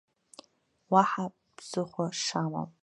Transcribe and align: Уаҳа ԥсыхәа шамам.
Уаҳа 0.91 1.23
ԥсыхәа 1.55 2.05
шамам. 2.21 2.69